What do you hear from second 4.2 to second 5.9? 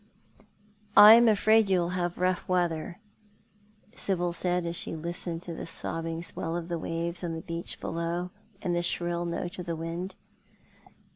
said, as she listened to the